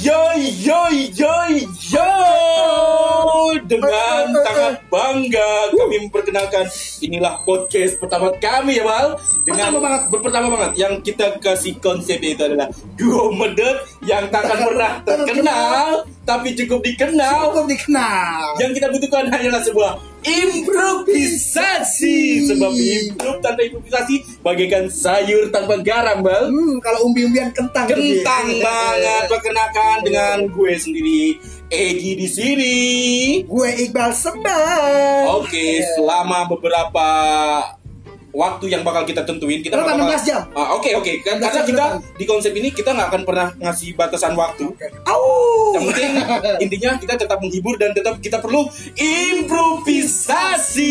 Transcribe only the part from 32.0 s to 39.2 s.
di sini Gue Iqbal Sembang. oke selama beberapa waktu yang bakal